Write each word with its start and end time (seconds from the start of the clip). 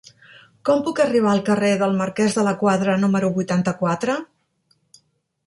Com 0.69 0.79
puc 0.87 1.01
arribar 1.03 1.33
al 1.33 1.43
carrer 1.49 1.69
del 1.81 1.93
Marquès 1.99 2.39
de 2.39 2.47
la 2.49 2.55
Quadra 2.63 2.97
número 3.05 3.31
vuitanta-quatre? 3.37 4.19